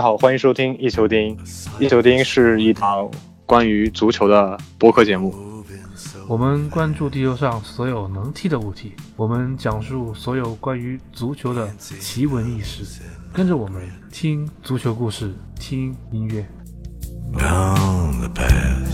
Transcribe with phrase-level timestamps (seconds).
[0.00, 1.36] 家好，欢迎收听一球钉。
[1.78, 3.06] 一球钉是一档
[3.44, 5.34] 关于足球的播客节目。
[6.26, 12.82] 我们关注地球上所有能踢的物体，我们讲述所有关于足球的奇闻异事。
[13.30, 16.48] 跟着我们听足球故事，听音乐。
[17.34, 18.88] down the path.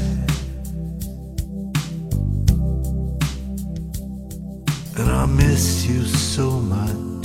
[4.96, 7.15] And I miss you so much.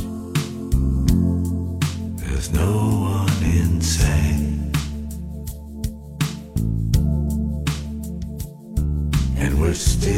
[2.42, 2.74] There's no
[3.06, 4.72] one in sane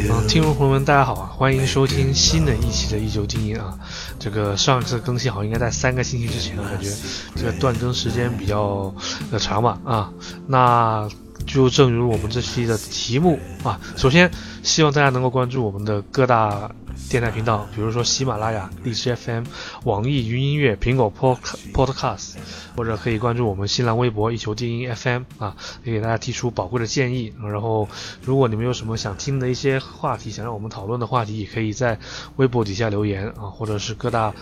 [0.08, 1.30] 嗯，听众朋友们，大家好啊！
[1.36, 3.78] 欢迎收听新的一期的《一球精英》啊。
[4.18, 6.88] 这个上一次更新好像应该在三个星期之前，感觉
[7.36, 8.94] 这个断更时间比较
[9.30, 10.10] 呃长吧啊。
[10.46, 11.06] 那
[11.46, 14.30] 就正如我们这期的题目啊，首先
[14.62, 16.70] 希望大家能够关注我们的各大
[17.08, 19.44] 电台频道，比如说喜马拉雅、荔枝 FM、
[19.84, 21.38] 网易云音乐、苹果 Pod
[21.72, 22.34] Podcast，
[22.76, 27.32] 或者可以关注我们新浪微博“一球精英 FM” 啊，可以给大家提出宝贵的建议。
[27.42, 27.88] 然后，
[28.22, 31.98] 如果你们有什么想听的一些话题，想让我们讨论的话题，也可以在
[32.36, 34.34] 微博底下留言啊，或者是各大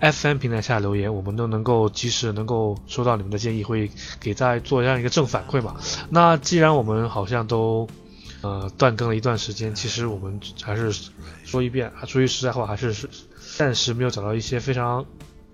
[0.00, 5.76] FM 平台下留言，我们都能够及时能够收到你们的建议，会给大家做这样一个正反馈嘛。
[6.10, 7.88] 那既然我们好像都
[8.46, 10.92] 呃断更了一段时间，其实我们还是
[11.44, 12.94] 说一遍，说句实在话，还是
[13.56, 15.04] 暂时没有找到一些非常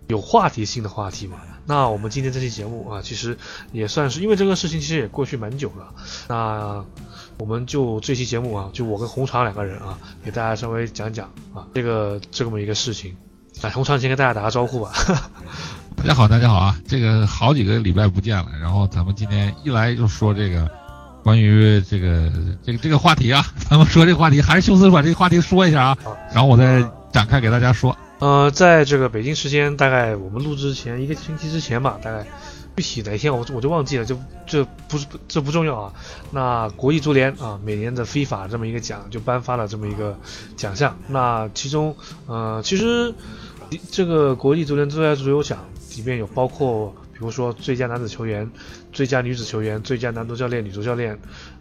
[0.09, 1.39] 有话题性的话题嘛。
[1.65, 3.39] 那我们今天这期节目啊，其实
[3.73, 5.95] 也算是因为这个事情其实也过去蛮久了，
[6.29, 6.85] 那
[7.39, 13.17] 我们就这期节目啊，就我跟红肠两个人啊，给大家稍微讲讲啊这个这么一个事情。
[13.63, 14.93] 来，红肠先跟大家打个招呼吧。
[15.95, 16.81] 大家好，大家好啊！
[16.89, 20.69] 这个好几个礼拜不见了，然后咱们今天一来就说这个
[21.23, 22.31] 关于这个
[22.65, 25.99] 这个这个话题啊， 咱们说这个话题，还是休斯把这个话题说一下啊，
[26.35, 27.97] 然后我再展开给大家说。
[28.19, 32.27] 呃，在这个北京时间大概我们录制之前一个星期之前吧，大概
[32.77, 35.93] 具体哪天我我就忘记了，就这不是这不重要啊。
[36.33, 40.19] 那国际足联啊，每年的 FIFA 这么一个奖就颁发了这么一个
[40.57, 41.97] 奖项，那其中
[42.27, 43.15] 呃，其实
[43.91, 45.59] 这个国际足联最佳足球奖
[45.97, 46.95] 里面有包括。
[47.23, 48.51] 比如说最佳男子球员、
[48.93, 51.17] 最佳女子球员、最佳男足教练、女足教练，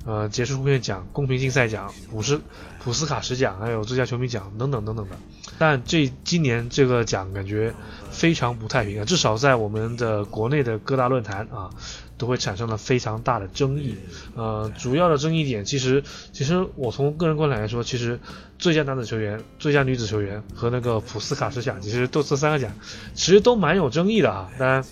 [0.08, 2.42] 呃，杰出贡献奖、公平竞赛奖、普斯
[2.84, 5.16] 普斯卡什奖，还有最佳球迷奖等等等等的。
[5.60, 7.76] 但这今年这个奖感觉
[8.10, 11.70] 非常不太平啊，至少在我们的国内的各大论坛啊，
[12.18, 13.96] 都会产生了非常大的争议。
[14.36, 18.20] 呃，主要的争议点其实，其实我从个人观点来说，其实
[18.58, 22.72] 最佳男子球员、最佳女子球员和那个普斯卡什奖，其实都这三个奖，
[23.14, 24.50] 其实都蛮有争议的啊。
[24.58, 24.84] 当然。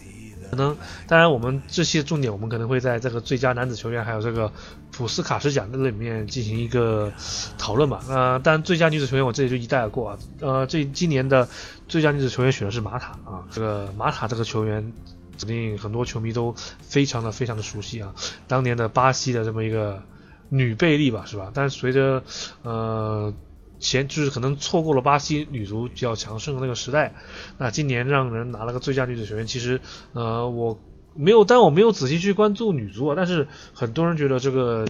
[0.49, 0.75] 可能，
[1.07, 4.51] 当然，我们这期的重点，我们可能会在这个最佳男子球员，还有这个
[4.91, 7.11] 普斯卡什奖这里面进行一个
[7.57, 8.01] 讨论吧。
[8.09, 10.17] 呃，但最佳女子球员我这里就一带而过啊。
[10.39, 11.47] 呃，这今年的
[11.87, 14.91] 最佳女子球员选的是马塔啊，这个马塔这个球员，
[15.37, 18.13] 肯定很多球迷都非常的非常的熟悉啊。
[18.47, 20.01] 当年的巴西的这么一个
[20.49, 21.51] 女贝利吧，是吧？
[21.53, 22.23] 但随着
[22.63, 23.33] 呃。
[23.79, 27.13] 前就是可能错过了巴西女足比较强盛的那个时代，
[27.57, 29.79] 那今年让人拿了个最佳女子球员，其实
[30.13, 30.77] 呃我
[31.15, 34.85] 没有，但我没有仔细去关注女足啊，但是很多人觉得这个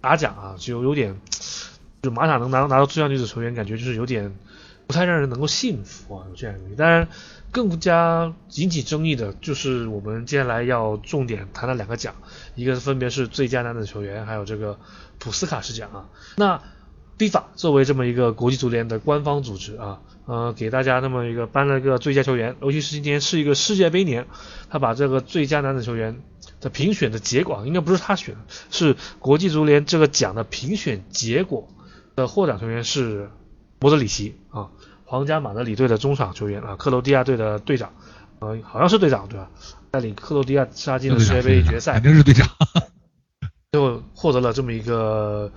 [0.00, 1.20] 打假啊就有点，
[2.02, 4.34] 就马塔能拿拿到最佳女子球员，感觉就是有点
[4.86, 6.76] 不太让人能够信服啊，有这样一个。
[6.76, 7.08] 当然，
[7.50, 12.14] 更加引起争议的就是我们接下来要重点谈的两个奖，
[12.54, 14.78] 一个是分别是最佳男子球员，还有这个
[15.18, 16.62] 普斯卡什奖啊，那。
[17.18, 24.26] FIFA 作为这么一个国际足联的官方组织啊，呃，给大家那么一个颁了一个最佳球员，尤其是今年是一个世界杯年，
[24.70, 26.20] 他把这个最佳男子球员
[26.60, 28.36] 的评选的结果，应该不是他选，
[28.70, 31.68] 是国际足联这个奖的评选结果
[32.16, 33.30] 的获奖球员是
[33.78, 34.70] 莫德里奇啊，
[35.04, 37.92] 皇家马德里队的中场球员啊，克罗地亚队的队长，
[38.40, 39.50] 呃，好像是队长对吧？
[39.92, 42.48] 带领克罗地亚杀进了世界杯决赛，肯定是队长，
[43.70, 45.52] 最后获得了这么一个。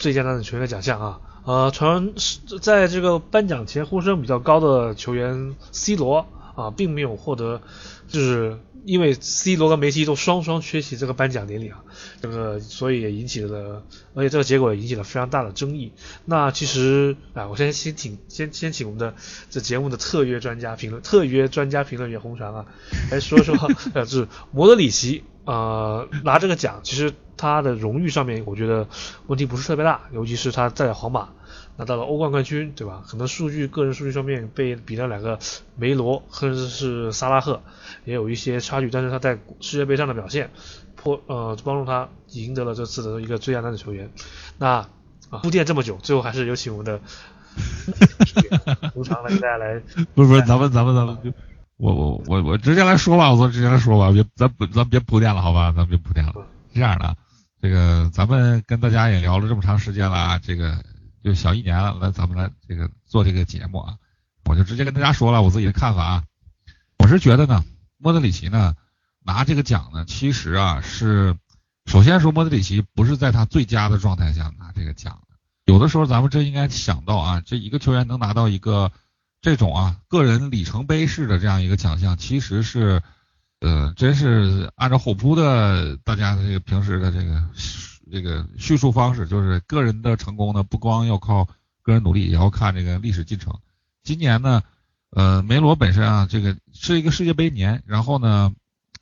[0.00, 2.14] 最佳男子球员的奖项啊，呃，传
[2.62, 6.26] 在这个颁奖前呼声比较高的球员 C 罗
[6.56, 7.60] 啊，并没有获得，
[8.08, 11.84] 就是因为 C 罗和梅西都双双缺席这个颁奖典礼啊，
[12.22, 13.82] 这个所以也引起了，
[14.14, 15.92] 而且这个结果也引起了非常大的争议。
[16.24, 19.14] 那其实啊，我先先请先先请我们的
[19.50, 22.64] 这节目的特约专家评论特约专家评论员红船啊，
[23.10, 23.54] 来说说
[23.92, 27.12] 呃，就是莫德里奇呃拿这个奖，其实。
[27.40, 28.86] 他的荣誉上面，我觉得
[29.26, 31.30] 问题不是特别大，尤其是他在皇马
[31.76, 33.02] 拿到了欧冠冠军，对吧？
[33.08, 35.38] 可能数据个人数据上面被比那两个
[35.76, 37.62] 梅罗甚至是萨拉赫
[38.04, 40.50] 也有一些差距，但是他在世界杯上的表现，
[40.94, 44.10] 破呃帮助他赢得了这次的一个最佳男子球员。
[44.58, 44.86] 那
[45.30, 47.00] 啊铺垫这么久，最后还是有请我们的
[48.94, 49.80] 无偿来给大家来，
[50.14, 51.34] 不是不是，咱们咱们咱们
[51.78, 56.32] 我我我我直接来说吧，我说直接来说吧，别咱不咱别铺垫了，好吧，咱别铺垫了。
[56.72, 57.16] 是这样的，
[57.60, 60.84] 这个咱们跟大家也聊了这么长时间了啊，这个
[61.22, 63.96] 就小一年了，来咱们来这个做这个节目啊，
[64.44, 66.24] 我就直接跟大家说了我自己的看法啊。
[66.98, 67.64] 我是觉得呢，
[67.98, 68.74] 莫德里奇呢
[69.24, 71.36] 拿这个奖呢，其实啊是
[71.86, 75.20] 首先说莫德里奇不是在他最佳的状态下拿这个奖，
[75.64, 78.92] 有的时候咱们真应该想到啊，这一个球员能拿到一个。
[79.42, 83.02] 这种啊，个人里程碑式的这样一个奖项，其实是，
[83.60, 87.42] 呃，真是按照虎扑的大家的这个平时的这个
[88.10, 91.46] 这个叙述方式，就是个人的成功呢，不光要靠
[91.82, 93.54] 个人努力，也要看这个历史进程。
[94.02, 94.62] 今年呢，
[95.10, 98.52] 呃，梅罗本身啊，这个是一个世界杯年，然后呢，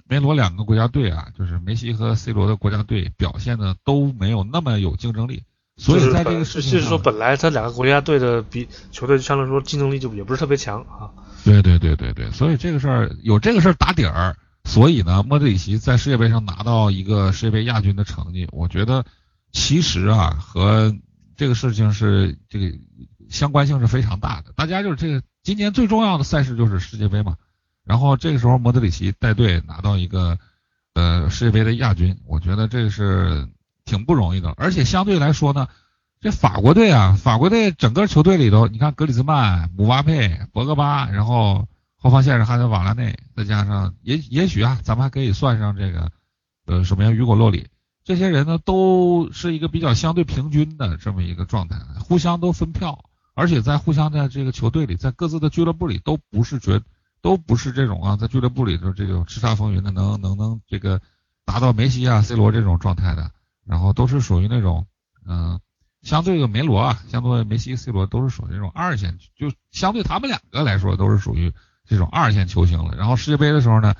[0.08, 5.44] 梅罗两个国家队啊，就是梅西和 C 罗的国家队表现的都没有那么有竞争力。
[5.76, 11.08] 所以在这个事情就是说，本来他两个国家队的比球队相对来说竞争力就也不是特别强啊。
[11.44, 14.36] 对对对对对，所以这个事儿有这个事儿打底儿，
[14.68, 19.04] 所以呢，莫德里奇在世界杯上拿到一个世界杯亚军的成绩，我觉得
[19.50, 20.94] 其实啊和
[21.34, 22.78] 这个事情是这个
[23.28, 24.52] 相关性是非常大的。
[24.54, 27.36] 大家就是这个今年最重要的赛事就是世界杯嘛，
[27.84, 30.38] 然后这个时候莫德里奇带队拿到一个
[30.94, 33.48] 呃世界杯的亚军，我觉得这是。
[33.88, 35.66] 挺不容易的，而且相对来说呢，
[36.20, 41.66] 这法国队啊，法国队整个球队里头，你看格里兹曼、姆巴佩、博格巴，然后
[41.98, 46.10] 后防线是哈德瓦拉内，再加上也也许啊，咱们还可以算上这个
[46.66, 47.68] 呃什么呀，雨果洛里，
[48.04, 53.04] 这些人呢都是一个比较相对平均的这么一个状态，互相都分票，
[53.34, 56.80] 而且在互相在这个球队里，在各自的俱乐部里都不是绝
[57.20, 61.00] 都不是这种啊，在俱乐部里头这种叱咤风云的，能能能这个
[61.44, 63.30] 达到梅西啊、C 罗这种状态的。
[63.66, 64.86] 然后都是属于那种，
[65.26, 65.60] 嗯，
[66.00, 71.52] 相对的梅罗啊，相对梅西、C 罗都是属于那种二线，就相对他们两个来说都是属于
[71.88, 72.94] 这种二线球星了。
[72.96, 73.94] 然后世界杯的时候呢，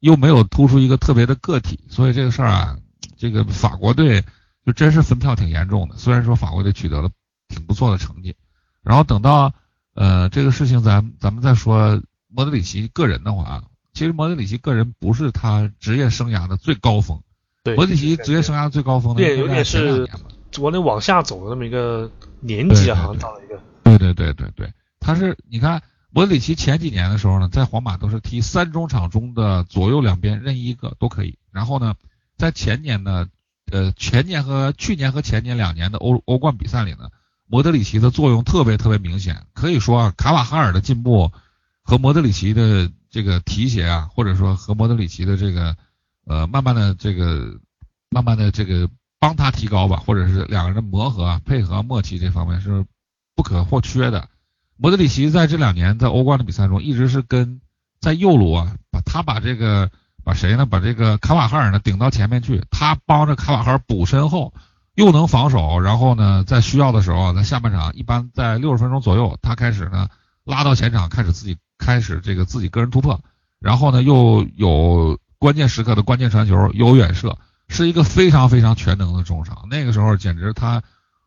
[0.00, 2.76] 又没有突出一个特别的个体，所以这个事儿啊，
[3.16, 4.22] 这个法国队
[4.64, 5.96] 就真是分票挺严重的。
[5.96, 7.10] 虽然说法国队取得了
[7.48, 8.36] 挺不错的成绩，
[8.82, 9.52] 然后等到
[9.94, 17.20] 呃这个事情咱咱们再说莫德里奇个人的话，其实莫德里奇个人不是他职业生涯的最高峰。
[17.64, 20.08] 莫德里奇职业生涯最高峰的，对，有点是
[20.58, 22.10] 往那往下走的那么一个
[22.40, 23.60] 年纪，好像到了一个。
[23.84, 31.38] 对对对对对，他是你看莫德里奇前几年的时候呢，在皇马都是踢三中场中的左右两边任意一个都可以。
[31.50, 31.94] 然后呢，
[32.36, 33.28] 在前年呢
[33.70, 37.10] 呃前年和去年和前年两年的欧欧冠比赛里呢，
[37.46, 39.46] 莫德里奇的作用特别特别明显。
[39.52, 41.32] 可以说啊，卡瓦哈尔的进步
[41.82, 45.76] 和莫德里奇的这个提携啊，或者说和莫德里奇的这个。
[46.26, 47.58] 呃，慢慢的这个，
[48.08, 52.84] 慢慢的这个帮他提高吧，或者是两个人磨合啊、配合、默契这方面是
[53.34, 54.28] 不可或缺的。
[54.80, 57.60] 莫德里奇在这两年在欧冠的比赛中，一直是跟
[58.00, 59.90] 在右路啊，把他把这个
[60.24, 60.64] 把谁呢？
[60.64, 64.54] 把这个卡瓦哈尔呢顶到前面去，他帮着卡瓦哈尔补身后，
[64.94, 70.08] 又能防守，然后呢，在需要的时候，在下半场一般在六十分钟左右，他开始呢
[70.44, 73.20] 拉到前场，开始自己开始这个自己个人突破，
[73.60, 75.18] 然后呢又有。
[75.40, 79.68] 关键时刻的关键传球有远射，是一个非常非常全能的中场。
[79.70, 80.82] 那个时候简直他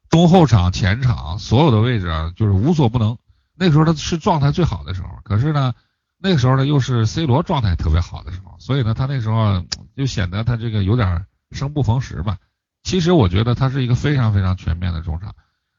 [0.07, 3.17] 中后场、前场所有的位置啊，就是无所不能。
[3.55, 5.73] 那个时候他是状态最好的时候，可是呢，
[6.17, 9.63] 那个时候呢又是 C 罗状态特别好的时候，所以呢他那时候
[9.95, 12.37] 就显得他这个有点生不逢时吧。
[12.83, 15.35] 其实我觉得他是一个非常非常全面的中场，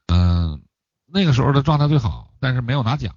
[0.07, 0.61] 嗯，
[1.05, 3.13] 那个时候的状态最好，但是没有拿奖。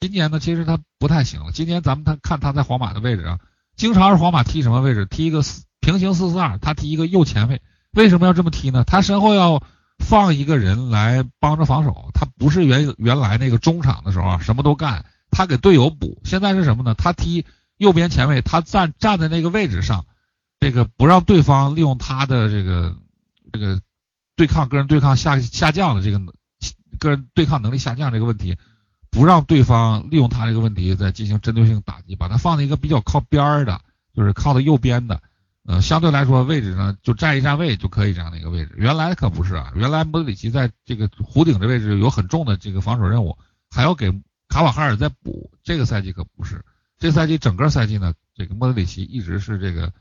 [0.00, 1.52] 今年呢，其实他不太行了。
[1.52, 3.38] 今年咱们他看他在皇马的位置啊。
[3.76, 5.04] 经常是皇马踢什么位置？
[5.04, 5.42] 踢一个
[5.80, 7.60] 平行四四二，他踢一个右前卫。
[7.92, 8.84] 为什么要这么踢呢？
[8.84, 9.62] 他身后要
[9.98, 12.10] 放一个人来帮着防守。
[12.14, 16.20] 他不是原原来那个中场的时候啊，什么都干，他给队友补。
[16.24, 16.94] 现在是什么呢？
[16.94, 17.44] 他踢
[17.76, 20.06] 右边前卫，他站站在那个位置上，
[20.60, 22.96] 这个不让对方利用他的这个
[23.52, 23.80] 这个
[24.36, 26.20] 对抗个人对抗下下降的这个
[26.98, 28.56] 个人对抗能力下降这个问题。
[29.08, 33.80] 不让对方利用他这个问题再进行针对性打击，把他放在一个比较靠边儿的，
[34.14, 35.22] 就是靠的右边的，
[35.66, 38.72] 呃，相对来说位置呢就站一站位就可以这样的一个位置。
[38.76, 43.36] 原来可不是啊，原来莫德里奇在这个弧顶的位置有很重的这个防守任务，
[43.68, 44.12] 还要给
[44.48, 45.50] 卡瓦哈尔再补。
[45.64, 46.64] 这个赛季可不是，
[46.98, 49.92] 这赛季整个赛季呢，这个莫德里奇一直是这个，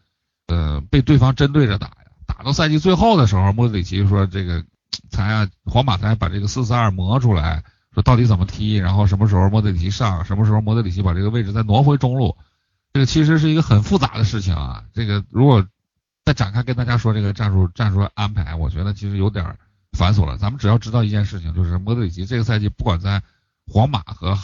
[0.48, 4.64] 呃，被对方针对着打呀，打到赛季最后的时候，莫德里奇说这个
[5.10, 7.64] 才啊，皇马才把这个四四二磨出来。
[7.96, 12.36] 说到底怎么踢，然后什么时候莫德里奇上，什么时候莫德里奇把这个位置再挪回中路，
[12.96, 14.86] 这个其实是一个很复杂的事情啊。
[14.94, 15.68] 这个如果
[16.24, 19.58] 再展开跟大家说这个战术战术安排，我觉得其实有点
[19.92, 20.38] 繁琐了。
[20.38, 23.22] 咱们只要知道一件事情，就是莫德里奇这个赛季不管在
[23.68, 24.40] 皇马和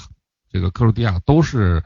[0.51, 1.81] 这个克罗地亚都是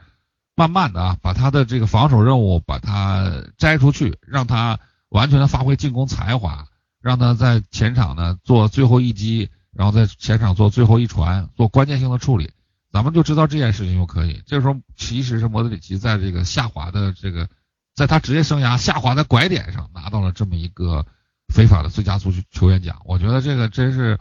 [0.56, 6.66] 慢慢的啊，把他的这个防守任务把他摘出去，让他完全的发挥进攻才华，
[7.00, 12.50] 让他在前场呢做最后一击，然后在前场做最后一传，做关键性的处理，
[12.96, 14.42] 咱们就知道这件事情就可以。
[14.46, 17.46] 这时候其实是莫德里奇在这个下滑的这个，
[17.94, 21.04] 在他职业生涯下滑的拐点上拿到了这么一个
[21.52, 23.02] 非法的最佳足球球员奖。
[23.04, 24.18] 我觉得这个真是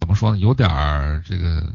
[0.00, 1.72] 怎么说呢，有点儿这个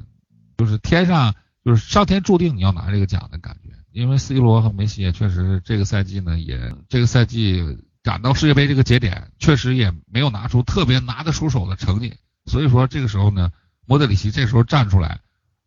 [0.57, 1.33] 就是天上
[1.63, 3.69] 就是上天注定你要拿这个奖的感觉。
[3.93, 7.63] 因为 C 罗和梅西也确实这个赛季呢，也这个赛季
[8.03, 12.17] 赶到世界杯这个节点，确实也没有拿出特别拿得出手的成绩。
[12.47, 13.53] 所以说这个时候呢，
[13.85, 15.21] 莫德里奇这时候站出来，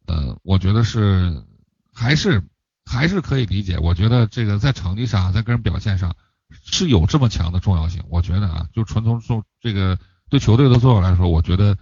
[0.06, 1.44] 呃，我觉得是
[1.92, 2.42] 还是
[2.84, 3.78] 还是可以理解。
[3.78, 6.16] 我觉得这个在成绩上，在个人表现上
[6.64, 8.02] 是有这么强的重要性。
[8.08, 9.98] 我觉得啊，就纯从从这个
[10.30, 11.76] 对球队的作用来说，我觉得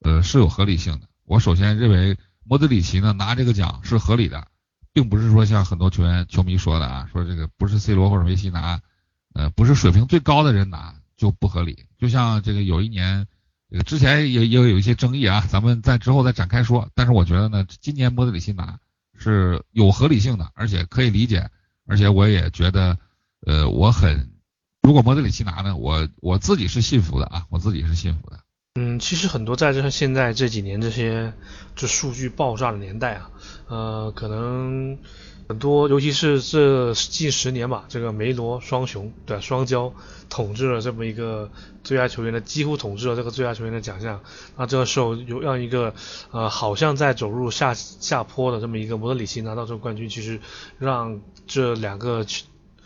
[0.00, 1.08] 呃是有合理性的。
[1.24, 4.46] 我首先认为莫德里奇呢拿这个奖是合理的。
[4.94, 8.80] 并不是说像很多球员、球迷说的啊，说这个不是 C 罗或者梅西拿，
[9.34, 11.86] 呃，不是水平最高的人拿就不合理。
[11.98, 13.26] 就像这个有一年，
[13.82, 16.88] 之前也也有一些争议啊，咱们在之后再展开说。
[16.94, 18.78] 但是我觉得呢，今年莫德里奇拿
[19.18, 21.50] 是有合理性的，而且可以理解，
[21.86, 22.96] 而且我也觉得，
[23.46, 24.30] 呃，我很，
[24.82, 28.38] 如果莫德里奇拿呢，我我自己是信服的啊，我自己是信服的。
[28.76, 31.32] 嗯，其实很多在这现在这几年这些
[31.76, 33.30] 这数据爆炸的年代啊，
[33.68, 34.98] 呃，可能
[35.46, 39.92] 很多，尤其是这近十年吧，这个梅罗双雄对双骄
[40.30, 41.50] 统治了这么一个
[41.82, 44.20] 最佳球员的，几乎统治了这个最佳球员的奖项。
[44.56, 45.94] 那这个时候有让一个
[46.30, 50.40] 呃，好像在走入下下坡的这么一个莫德里奇拿到这个冠军，其实
[50.78, 52.24] 让这两个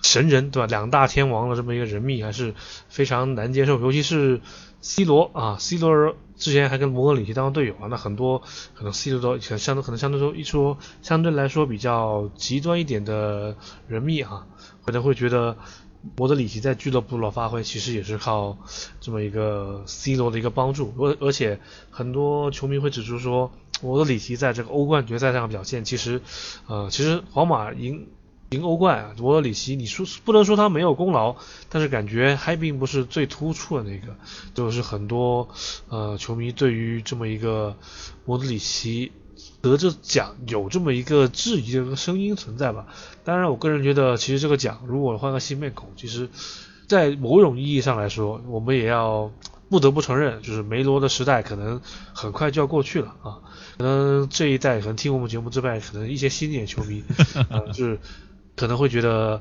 [0.03, 2.55] 神人对吧，两大天王的这么一个人命还是
[2.89, 4.41] 非常难接受，尤其是。
[4.81, 8.39] C 罗啊，C 罗之前还跟摩德里奇当队友啊，那很多
[8.75, 13.57] 可能 C 罗都相对可能相对说一说相对来说比较极端一点的
[13.89, 14.47] 人密啊，
[14.85, 15.57] 可能会觉得
[16.17, 18.57] 摩德里奇在俱乐部的发挥其实也是靠
[19.01, 21.59] 这么一个 C 罗的一个帮助，而而且
[21.91, 23.51] 很多球迷会指出说，
[23.83, 26.23] 摩德里奇在这个欧冠决赛上的表现，其实
[26.69, 28.07] 呃其实皇马赢。
[28.51, 31.37] 赢欧冠，罗德里奇，你说不能说他没有功劳，
[31.69, 34.17] 但是感觉还并不是最突出的那个，
[34.55, 35.51] 就是很多
[35.91, 37.77] 呃球迷对于这么一个
[38.25, 39.13] 莫德里奇
[39.61, 42.87] 得这奖有这么一个质疑的声音存在吧。
[43.23, 46.31] 当然，我个人觉得，其实这个奖如果换个新面孔，其实，
[46.87, 49.31] 在某种意义上来说，我们也要
[49.69, 51.83] 不得不承认，就是梅罗的时代可能
[52.15, 53.41] 很快就要过去了啊。
[53.77, 57.05] 可能这一代可能听我们节目之外，可能一些新点球迷，
[57.51, 57.99] 呃，就是。
[58.59, 59.41] 可能会觉得，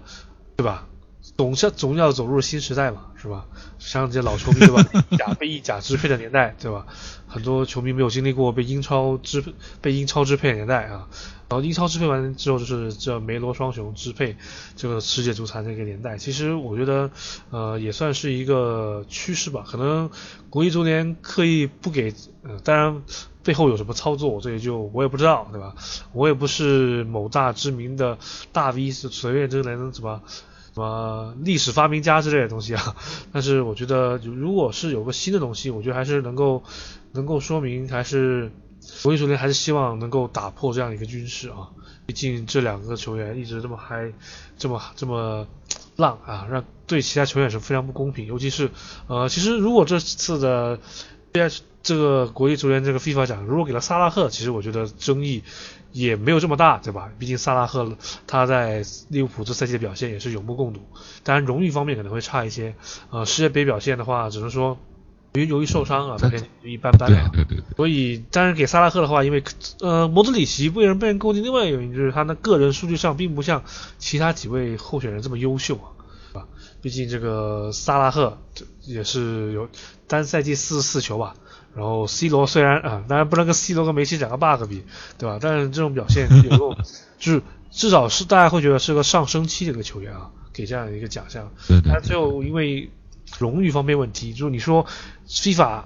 [0.56, 0.88] 对吧？
[1.36, 3.46] 总是总要走入新时代嘛，是吧？
[3.80, 4.82] 像这些老球迷对吧？
[5.20, 6.86] 甲被意甲支配的年代，对吧？
[7.28, 11.10] 很多球迷没有经历过被英超支配、被英超支配的年代啊。
[11.50, 14.36] 然后英超支配完之后，就是这梅罗双雄支配
[14.76, 16.18] 这个世界足坛这个年代。
[16.18, 17.12] 其实我觉得，
[17.52, 19.64] 呃，也算是一个趋势吧。
[19.68, 20.10] 可能
[20.50, 23.02] 国际足联刻意不给，呃，当然。
[23.48, 25.74] 背后有什么操作，这也就我也不知道，对吧？
[26.12, 28.18] 我也不是某大知名的
[28.52, 30.22] 大 V，是随便这个人什么
[30.74, 32.98] 什么历史发明家之类的东西啊。
[33.32, 36.62] 但是我觉得，如果是有个新的东西，我觉得还是能够
[37.14, 38.52] 能够说明，还是
[39.02, 41.70] 国际足联还是希望能够打破这样一个军事啊。
[42.06, 44.12] 毕竟这两个球员一直这么嗨，
[44.58, 45.48] 这么这么
[45.96, 48.26] 浪啊，让对其他球员是非常不公平。
[48.26, 48.70] 尤其是
[49.08, 50.80] 呃，其实如果这次的。
[51.88, 55.42] 这个国际足联这个 FIFA 奖，如果给了萨拉赫，其实我觉得争议
[55.94, 57.10] 也没有这么大，对吧？
[57.18, 57.96] 毕竟萨拉赫
[58.28, 60.82] 他在利物浦这赛季的表现也是有目共睹。
[61.24, 62.76] 当然荣誉方面可能会差一些。
[63.10, 64.78] 呃，世界杯表现的话，只能说
[65.32, 67.10] 由于由于受伤啊，表现一般般。
[67.10, 67.64] 对对对。
[67.78, 69.42] 所以，当然给萨拉赫的话，因为
[69.80, 73.64] 呃，莫德里奇为人被人诟病，另外一个原因就是他的个人数据上并不像
[73.98, 75.76] 其他几位候选人这么优秀
[76.34, 76.44] 啊。
[76.80, 78.38] 毕竟这个萨拉赫
[78.84, 79.68] 也是有
[80.08, 81.36] 单赛季四十四球吧，
[81.78, 84.84] 然后 C 罗虽然啊，当然不能跟 C 罗跟梅西两个 bug 比，
[85.20, 85.38] 对吧？
[85.40, 86.76] 但是这种表现有够，
[87.20, 91.52] 就是至少是大家会觉得是个上升期的一个球员啊，给这样一个奖项。
[91.86, 92.90] 但最后因为
[93.38, 94.88] 荣誉方面问题，就是你说
[95.28, 95.84] FIFA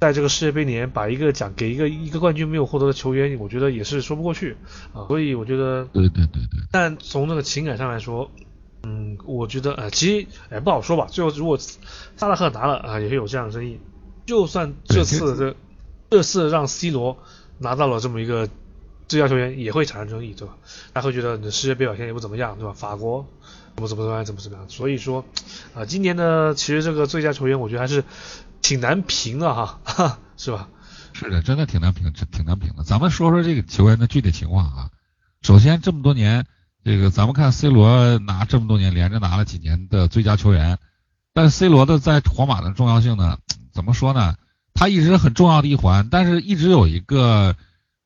[0.00, 4.56] 在这个世界杯年把一个奖给一个一个冠军没有获得的球员，我觉得也是说不过去
[4.92, 5.06] 啊。
[5.06, 6.60] 所以我觉得，对对对对。
[6.72, 8.30] 但从那个情感上来说。
[8.84, 11.06] 嗯，我觉得呃，其实哎不好说吧。
[11.10, 13.80] 最后如果萨拉赫拿了啊，也是有这样的争议。
[14.28, 15.56] 就算这次这
[16.10, 17.16] 这次让 C 罗
[17.56, 18.46] 拿到了这么一个
[19.08, 20.54] 最佳球员，也会产生争议，对吧？
[20.92, 22.74] 他会觉得你的世界杯表现也不怎么样，对吧？
[22.74, 23.26] 法国
[23.74, 24.68] 怎么怎么怎么样，怎么怎么样。
[24.68, 25.24] 所以说
[25.74, 28.04] 啊，今年呢，其实这个最佳球员我觉得还是
[28.60, 29.80] 挺难评的哈，
[30.36, 30.68] 是吧？
[31.14, 32.84] 是的，真的挺难评，挺难评的。
[32.84, 34.90] 咱们说说这个球员的具体情况啊。
[35.40, 36.44] 首先这么多年。
[36.84, 40.78] 这个咱们看 C 罗拿这么多年连着拿了几年的最佳球员，
[41.34, 43.36] 但 C 罗的在皇马的重要性呢？
[43.78, 44.34] 怎么说呢？
[44.74, 47.54] 他一直很重要的一环，但是一直有一个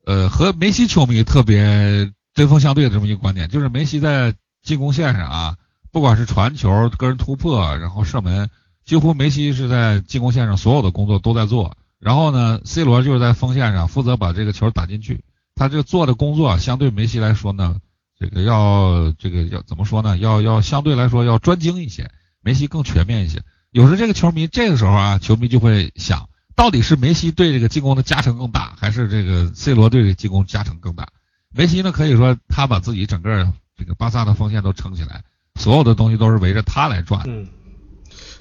[0.05, 5.57] 呃和梅西球迷特别针锋相对的这么一个观点，就是梅西在进攻线上啊，
[5.91, 8.51] 不管是传球、个人突破，然后射门，
[8.85, 11.75] 几乎梅西是在进攻线上所有的工作都在做。
[11.99, 15.23] 然后呢，C 罗就是在锋线上负责把这个球打进去。
[15.55, 17.77] 他这做的工作相对梅西来说呢，
[18.19, 20.19] 这个要这个要怎么说呢？
[20.19, 22.11] 要要相对来说要专精一些，
[22.41, 23.41] 梅西更全面一些。
[23.73, 31.07] 有时这个球迷这个时候啊，球迷就会想，到底是梅西对这个进攻的加成更大，还是这个 C 罗对这个进攻加成更大？
[31.49, 35.23] 梅西呢，可以说他把自己整个这个巴萨的锋线都撑起来，
[35.55, 37.23] 所有的东西都是围着他来转。
[37.25, 37.47] 嗯，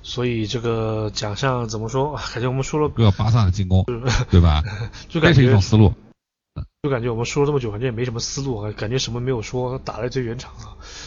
[0.02, 2.14] 所以这个奖项怎么说？
[2.34, 3.86] 感觉我们说了个巴萨的进攻，
[4.30, 4.62] 对吧？
[5.08, 5.94] 就感觉这是一种思路。
[6.82, 10.52] 就感觉我们说了这么久，反正也没什么思路啊，感觉什么没有说，打在最原厂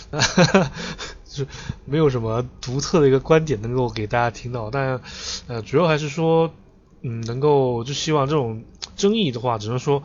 [0.09, 0.17] 啊，
[1.35, 1.45] 就
[1.85, 4.69] 没有什么独特的一个观点能够给大家听到。
[4.71, 5.01] 但
[5.47, 6.53] 呃，主要还是说，
[7.01, 8.63] 嗯，能够就希望这种
[8.95, 10.01] 争议的话，只能说，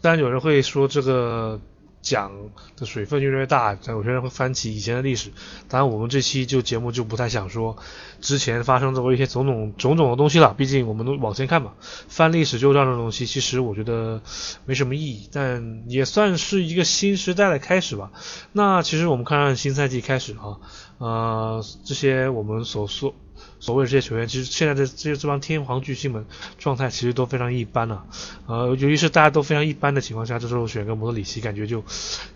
[0.00, 1.60] 当然有人会说这个。
[2.00, 2.32] 讲
[2.76, 5.30] 的水分越来越大，有些人会翻起以前的历史。
[5.68, 7.76] 当然，我们这期就节目就不太想说
[8.20, 10.54] 之前发生过一些种种种种的东西了。
[10.54, 11.72] 毕竟我们都往前看嘛，
[12.08, 14.22] 翻历史旧账这种东西，其实我觉得
[14.64, 18.10] 没什么意义，但也算是一个新时代的开始吧。
[18.52, 20.58] 那其实我们看新赛季开始啊，
[20.98, 23.14] 呃，这些我们所说。
[23.60, 26.26] 所谓的这些球员，其实现在的这些这帮天皇巨星们
[26.58, 28.06] 状态其实都非常一般了，
[28.46, 31.84] 呃，尤其是大家都非常一般的情况下，这时候选个摩德里奇，感觉就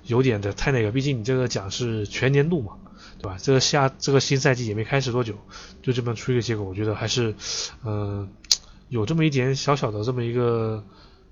[0.04, 0.90] 有点的太那个。
[0.90, 2.72] 毕竟你这个奖是全年度嘛，
[3.20, 3.36] 对吧？
[3.40, 5.34] 这个下这个新赛季也没开始多久，
[5.80, 7.36] 就这么出一个结果，我觉得还是，
[7.84, 8.28] 嗯，
[8.88, 10.84] 有这么一点小小的这么一个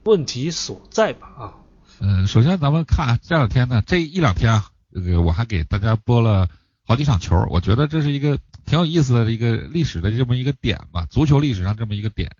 [0.04, 1.26] 问题所在吧？
[1.36, 1.54] 啊，
[2.00, 6.48] 嗯，首先咱们看这两天呢，这一两天啊，这个我还给大家播了
[6.86, 8.38] 好几场球，我觉得这是一个。
[8.70, 12.30] 挺有意思的一个历史的这么一个点吧，足球历史上这么一个点。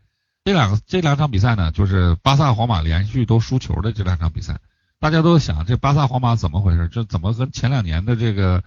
[0.45, 4.61] 这两这两场比赛呢，就是巴萨、皇马连续都输球的这两场比赛。
[5.01, 6.88] 大家都想，这巴萨、皇马怎么回事？
[6.93, 8.62] 这怎么跟前两年的这个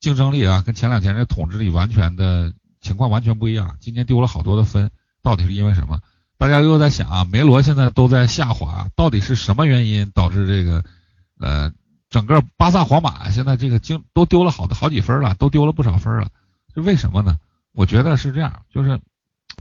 [0.00, 3.76] 竞争力啊，跟前两年这统治力完全的情况完全不一样？
[3.78, 4.90] 今年丢了好多的分，
[5.22, 6.00] 到底是因为什么？
[6.36, 10.82] 大家又在想啊，梅罗现在都在下滑，到底是什么原因导致这个
[11.38, 11.70] 呃
[12.10, 16.28] 整个巴萨、皇马现在这个经都丢了好多好几分了，都丢了不少分了。
[16.74, 17.38] 是为什么呢？
[17.72, 19.00] 我觉得是这样，就是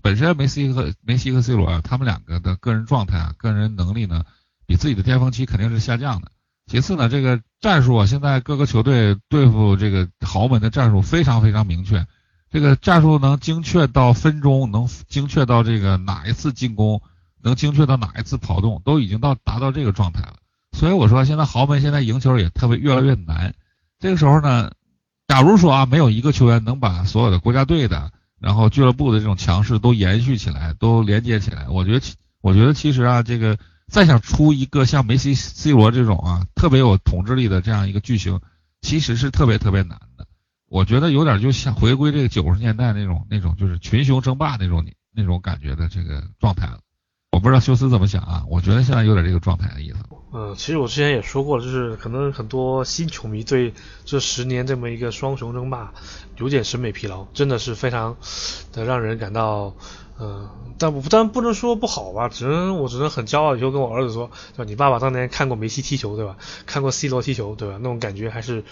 [0.02, 4.24] 本身梅西和梅西和 C 罗啊，他们两个的个人状态啊、个人能力呢，
[4.68, 6.32] 比自己的巅峰期肯定是下降的。
[6.68, 12.06] 其次呢，这个战术啊，现在各个球队对付这个豪门的战术非常非常明确，
[12.52, 17.02] 这个战术能精确到分钟，能精确到这个哪一次进攻，
[17.42, 20.36] 能精确到哪一次跑动，都已经到达到这个状态了。
[20.72, 23.56] 所以我说，现在豪门现在赢球也特别越来越难。
[24.00, 24.72] 这个时候呢。
[25.28, 32.06] 假如说啊，没有一个球员能把所有的国家队的，然后俱乐部的这种强势都延续起来，都连接起来，我觉得，
[32.42, 33.58] 我觉得其实啊，这个
[33.88, 38.40] 再想出一个像梅西、C 罗这种啊，特别有统治力的这样一个巨星，
[38.82, 40.28] 其实是特别特别难的。
[40.70, 46.80] 我觉得有点就像回归这个九十年代那种那种就是群雄争霸那种那种感觉的这个状态了。
[47.32, 48.44] 我不知道休斯怎么想啊？
[48.48, 49.98] 我觉得现在有点这个状态的意思。
[50.36, 53.72] 嗯，其实我之前也说过了，就是可能很多新球迷对
[54.04, 55.94] 这十年这么一个双雄争霸
[56.38, 58.18] 有点审美疲劳，真的是非常
[58.72, 59.74] 的让人感到。
[60.24, 64.64] 嗯，但我不但不能说不好吧，只能我只能很骄傲，以后跟我儿子说，对吧？
[64.64, 66.38] 你爸爸当年看过梅西踢球，对吧？
[66.66, 67.76] 看过 C 罗踢球，对吧？
[67.80, 68.64] 那种感觉还是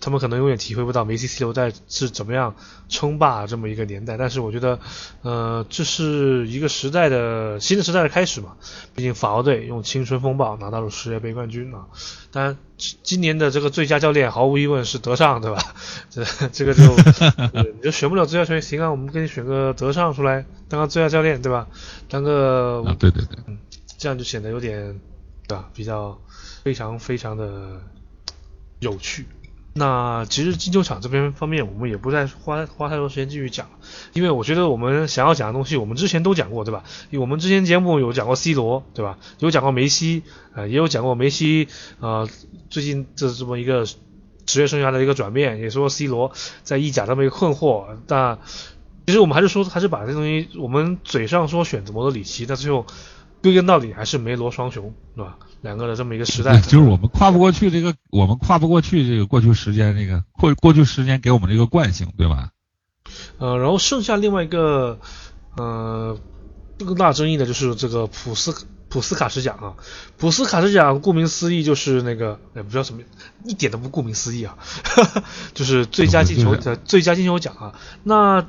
[0.00, 2.54] 他们可能永远体会不到梅西、C 罗在是怎么样
[2.88, 4.16] 称霸这么一个年代。
[4.16, 4.78] 但是我觉得，
[5.22, 8.52] 呃，这是一个时代的新的时代的开始嘛。
[8.94, 11.86] 毕竟法国队用青春风暴拿到了世界杯冠军啊。
[12.30, 12.56] 当然，
[13.02, 15.62] 今年的这个最佳教练毫无疑问是德尚，对吧？
[16.10, 16.82] 这这个就
[17.74, 21.68] 你就选不了最佳球员，行啊，我们给你选个德尚出来当个最佳教练，对吧？
[22.08, 23.58] 当个啊，对对对，嗯，
[23.98, 24.98] 这样就显得有点
[25.46, 25.68] 对吧？
[25.74, 26.18] 比较
[26.64, 27.82] 非常非常的
[28.80, 29.26] 有趣。
[29.74, 33.72] 那其实金球场这边方面，我们也不再花花太多时间继续讲了，
[34.14, 36.84] 因为我觉得我们想要讲的东西，我们之前都讲过，对吧？
[37.20, 39.18] 我们之前节目有讲过 C 罗，对吧？
[39.40, 40.22] 有讲过梅西，
[40.54, 41.68] 呃，也有讲过梅西，
[42.00, 42.26] 呃，
[42.70, 43.84] 最近这这么一个
[44.46, 46.32] 职业生涯的一个转变，也说 C 罗
[46.62, 47.96] 在意甲这么一个困惑。
[48.06, 48.38] 但
[49.06, 52.86] 其实我们还是说，还是把这东西，我们嘴上说选择摩德里奇，但最后
[53.42, 55.36] 归根到底还是梅罗双雄，对吧？
[55.60, 62.50] 两个的这么一个时代，就是我们跨不过去这个，我们跨不过去这个过去时间这个过过去时间给我们这个惯性，对吧？
[63.38, 64.98] 呃，然后剩下另外一个
[65.56, 66.18] 呃
[66.78, 69.74] 更大争议的就是这个普斯普斯卡什奖啊，
[70.18, 73.02] 普斯卡什奖顾名思义就是那个，也不知道什么，
[73.44, 74.58] 一点都不顾名思义啊，
[75.54, 77.74] 就是最佳进球的最佳进球奖啊。
[78.02, 78.44] 那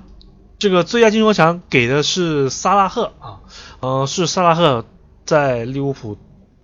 [0.63, 3.41] 这个最佳进球奖给的是萨拉赫啊，
[3.81, 4.85] 呃，是萨拉赫
[5.25, 6.17] 在利物浦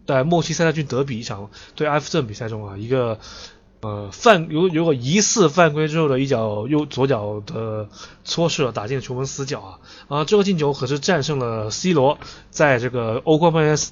[0.07, 3.19] 在莫西塞德郡德比一场对埃弗顿比赛中啊，一个
[3.81, 7.89] 呃犯有有个疑似犯规之后的一脚右左脚的
[8.23, 9.79] 搓射打进球门死角啊。
[10.07, 12.19] 啊，这个进球可是战胜了 C 罗
[12.51, 13.83] 在这个欧冠半决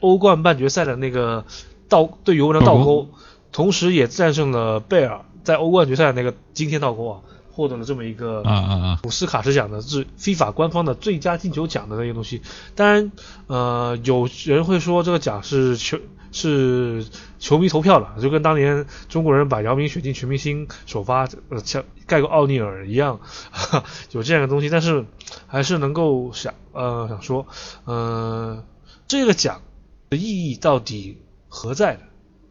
[0.00, 1.44] 欧冠半决赛的那个
[1.88, 3.10] 倒对尤文的倒钩，
[3.52, 7.20] 同时也战胜了贝尔在欧冠决赛的那个惊天倒钩啊，
[7.52, 12.42] 获得了这么一个啊啊啊普斯卡什奖的最非法官方的最佳进球奖的那个东西。
[12.74, 13.12] 当然，
[13.46, 15.98] 呃，有人会说这个奖是球
[16.32, 17.04] 是
[17.38, 23.20] 球迷投票的，就跟当年中国人把姚明选进全明星首发，呃，像盖过奥尼尔一样，
[24.12, 24.70] 有这样的东西。
[24.70, 25.04] 但是
[25.46, 27.46] 还是能够想，呃，想说，
[27.84, 28.64] 呃，
[29.06, 29.60] 这个奖
[30.08, 32.00] 的意义到底何在的？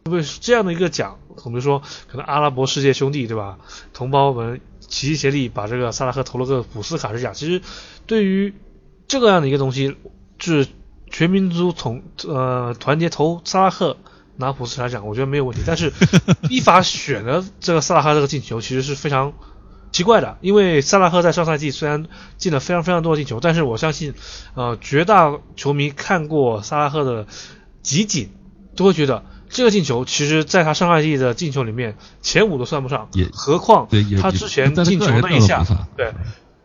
[0.04, 3.58] 因为这样的一个奖，我们说可能阿拉伯世界兄弟对吧，
[3.92, 4.60] 同胞们
[4.92, 7.32] 齐心协力把这个萨拉赫投了个普斯卡什奖。
[7.32, 7.62] 其实
[8.06, 8.54] 对于
[9.08, 9.96] 这个样的一个东西，
[10.38, 10.68] 就是
[11.10, 13.96] 全民族从呃团结投萨拉赫
[14.36, 15.62] 拿普斯卡奖，我觉得没有问题。
[15.66, 15.92] 但是
[16.50, 19.32] 依法选的这个萨拉赫这个进球，其实是非常
[19.92, 24.14] 奇怪的，因为萨拉赫在上赛季虽然进了非常非常多的进球，但是我相信，
[24.54, 27.26] 呃，绝大球迷看过萨拉赫的
[27.82, 28.30] 集锦，
[28.76, 33.86] 都会觉得这个进球其实在他上赛季的进球里面前五都算不上也，何况
[34.20, 35.64] 他之前他进球那一下
[35.96, 36.12] 对，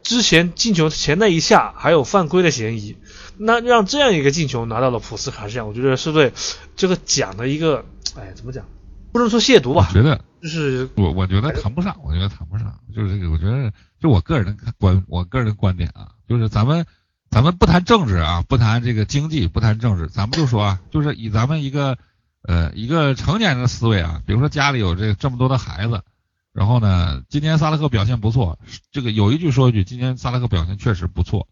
[0.01, 2.95] 之前进球前那一下还有犯规的嫌疑，
[3.37, 6.31] 那让这样一个进球拿到了普斯卡什奖，我觉得是对
[6.75, 8.65] 这个奖的一个，哎，怎么讲？
[9.11, 16.85] 不能说亵渎吧，我觉得就是我我觉得谈不上，我觉得谈不上，就是这个，我觉得就我个人的观，我个人的观点啊，就是咱们
[17.29, 21.97] 咱们不谈政治啊，不谈这个经济，不谈政治，咱们就说啊，就是以咱们一个
[22.47, 26.01] 呃一个成年人的思维啊，比如说家里有这这么多的孩子，
[26.53, 28.57] 然后呢，今天萨拉赫表现不错，
[28.91, 31.47] 这个有一句说一句，今天萨拉赫表现确实不错，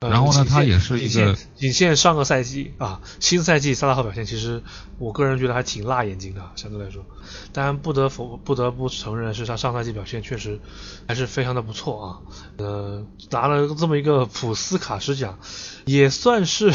[0.00, 4.62] 然后呢他也是一个仅限上个赛季啊，新赛季萨拉赫表现其实
[4.98, 7.04] 我个人觉得还挺辣眼睛的，相对来说，
[7.52, 10.60] 当然不得否不得不承认是他上赛季表现确实
[11.08, 12.06] 还是非常的不错啊，
[12.58, 15.40] 呃，拿了这么一个普斯卡什奖，
[15.84, 16.72] 也算是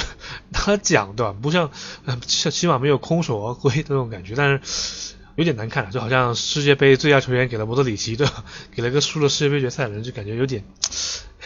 [0.49, 1.33] 拿奖对吧？
[1.41, 1.71] 不像
[2.03, 5.13] 呃起起码没有空手而归的那种感觉，但是。
[5.35, 8.43] 有点难看了，就好像世界杯最佳球员给了莫德里奇，对吧？
[8.71, 10.63] 给了个输了世界杯决赛的人，就感觉有点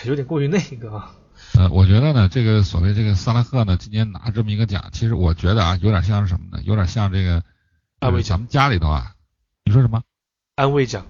[0.04, 1.16] 有点过于那个啊。
[1.58, 6.62] 呃，我觉得呢，这个所谓这个萨拉赫呢，今年拿这么一个奖，其实我觉得啊，有点像是什么呢？
[6.64, 7.42] 有点像这个
[8.00, 9.14] 安慰奖咱们家里头啊，
[9.66, 10.04] 你说什么？
[10.56, 11.04] 安慰奖，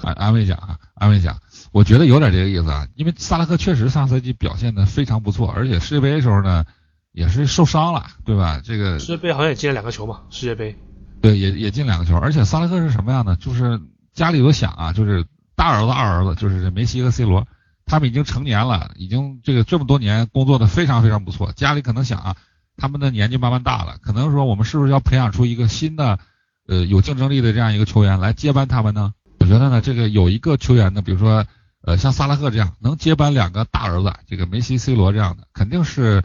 [0.00, 1.40] 安安慰奖啊，安慰奖，
[1.72, 6.64] 我觉得有点这个意思啊，因为萨拉赫确实上赛季表现的非常不错，而且世界杯的时候呢，
[7.10, 8.60] 也是受伤了，对吧？
[8.62, 10.78] 这个世界杯好像也进了两个球嘛，世界杯。
[11.20, 13.34] 对也也进两个球，而且萨拉赫是什么样呢？
[13.34, 13.80] 就是
[14.12, 15.26] 家里头想啊，就是
[15.56, 17.44] 大儿子、二儿子，就是梅西和 C 罗，
[17.90, 22.36] 他们已经成年了，已经这个这么多年工作的非常非常不错，家里可能想啊，
[22.76, 26.20] 他们的年纪慢慢大了，可能说我们是不是要培养出一个新的
[26.68, 29.12] 呃有竞争力的这样一个球员来接班他们呢？
[29.40, 31.44] 我觉得呢，这个有一个球员呢，比如说
[31.82, 36.22] 呃像萨拉赫这样能接班两个大儿子，这个梅西、C 罗这样的，肯定是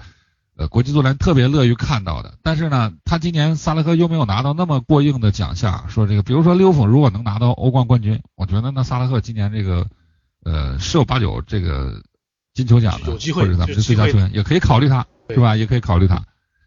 [0.56, 2.36] 呃国际足联特别乐于看到的。
[2.44, 9.88] 但是呢，他今年萨拉赫又没有拿到那么过硬的奖项，说这个比如说利物浦如果能拿到欧冠冠军，我觉得那萨拉赫今年这个
[10.46, 12.02] 呃十有八九这个
[12.54, 15.58] 金球奖的有机会或者咱们有机会的最佳球员也可以考虑他，对是吧？
[15.58, 16.24] 也可以考虑他。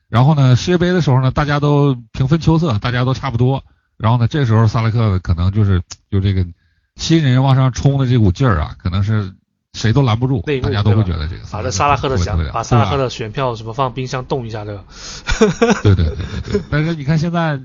[0.09, 3.65] 然后呢，世界杯的时候呢，大家都平分秋色，大家都差不多。
[3.97, 6.47] 然后呢，这时候萨拉赫可能就是就这个
[6.97, 9.35] 新人往上冲的这股劲儿啊，可能是
[9.75, 14.85] 谁都拦不住大家都会觉得这个把这萨拉赫的奖把萨拉赫的选票什么放冰箱冻一下，这个？
[15.83, 16.63] 对对对对对。
[16.71, 17.61] 但是你看现在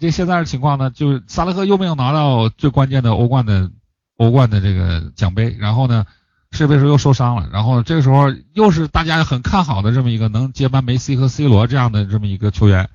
[0.00, 3.70] 这现在的情况呢，就是萨拉赫又没有拿到最关键的欧冠的
[4.16, 6.04] 欧冠的这个奖杯，然后呢，
[6.52, 12.88] 世界杯时候又受伤了，然后这个时候又是大家很看好的这么一个能接班梅西和 C 罗这样的这么一个球员，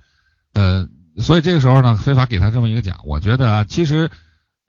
[0.54, 4.10] 呃，所以这个时候呢，非法给他这么一个奖，我觉得啊，其实。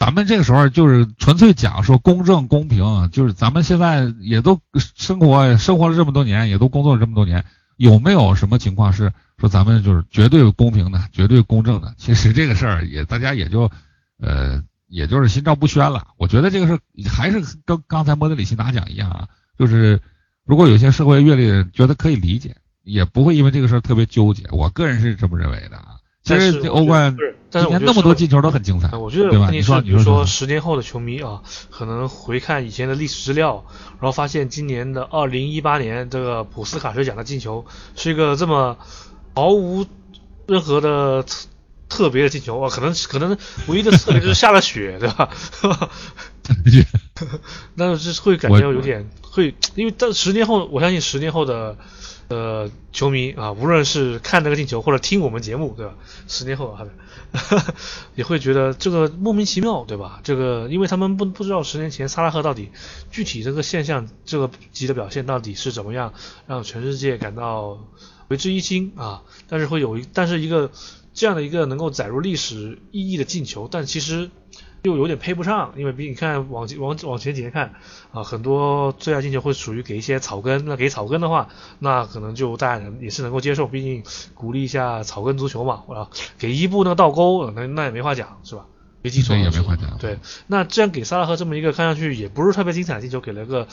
[0.02, 7.44] 咱们这个时候就是纯粹讲说公正公平，就是咱们现在也都生活生活了这么多年，也都工作了这么多年，
[7.76, 11.92] 有没有什么情况是说咱们就是绝对公平的、绝对公正的？
[11.98, 13.70] 其实这个事儿也大家也就
[14.22, 16.08] 呃也就是心照不宣了。
[16.18, 20.00] 我觉得这个事儿还是跟刚才莫德里奇拿奖一样啊，就是
[20.44, 24.44] 如果有些社会阅历的人觉得可以理解，也不会因为这个事儿特别纠结。
[24.50, 25.96] 我个人是这么认为的啊。
[26.22, 27.16] 其实欧冠
[27.50, 29.48] 但是今年我觉得是那么多进球都很精彩呃，我觉得对吧？
[29.50, 37.64] 你说，比如你说说十年后的球迷啊，可能回看以前的历史资料，然后发现今年的二零一八年这个普斯卡什奖的进球
[37.96, 38.76] 是一个这么
[39.34, 39.86] 毫无
[40.46, 41.24] 任何的
[41.90, 45.28] 特特别的进球啊，可能可能唯一的特别就是下了雪， 对吧？
[47.74, 51.76] 那是会感觉有点会，因为但十年后，我相信十年后的
[52.28, 55.94] 呃球迷啊，无论是看那个进球或者听我们节目，对吧？
[56.26, 56.86] 十年后啊，
[58.16, 60.20] 也会觉得这个莫名其妙，对吧？
[60.24, 62.70] 这个因为他们不不知道十年前萨拉赫到底
[63.10, 66.14] 具体这个现象这个级的表现到底是怎么样，
[66.46, 67.78] 让全世界感到
[68.28, 69.22] 为之一新啊。
[69.48, 70.70] 但是会有一但是一个
[71.20, 74.30] 这样的一个能够载入历史意义的进球，但其实。
[74.82, 77.74] 又有点配不上，因为比你看往往往前几年看
[78.12, 84.02] 啊，很多最佳进球会属于给一些草根，那给草根的话，那可能就大家也是能够接受，毕竟
[84.32, 85.82] 鼓励一下草根足球嘛。
[85.90, 88.64] 啊，给伊布那个倒钩，那那也没话讲，是吧？
[89.02, 89.98] 没记错也没话讲。
[89.98, 93.68] 对，那这样给萨拉赫这么一个看上去也不是特别精彩的进球，给了个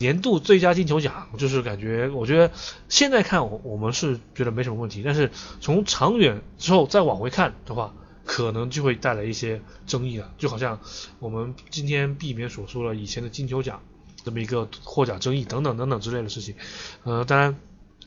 [0.00, 2.50] 年度最佳进球奖，就是感觉我觉得
[2.88, 7.94] 现在看我我们是觉得没什么问题，但是从长远之后再往回看的话。
[8.22, 10.78] 可能就会带来一些争议了，就好像
[11.18, 13.82] 我们今天避免所说了以前的金球奖
[14.24, 16.54] 这么一个获奖争议等等等等之类的事情。
[17.02, 17.56] 呃，当然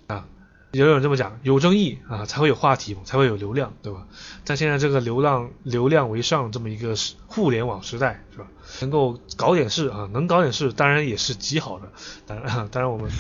[0.08, 0.26] 啊，
[0.72, 4.08] 也有人这么讲，有争议啊才会有话题，才会有流量，对吧？
[4.46, 6.96] 但现在这个流量流量为上这么一个
[7.28, 8.48] 互联网时代，是吧？
[8.82, 11.92] 能够搞点事啊，能搞点事，当然也是极好的。
[12.26, 13.12] 当然，当然我们，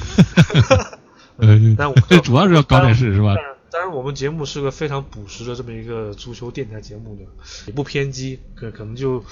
[1.38, 3.36] 呃，但我 主要是要搞点事，是吧？
[3.71, 7.23] 当然，我们节目是个非常朴实的这么一个足球电台节目的，
[7.65, 9.23] 也不偏激，可可能就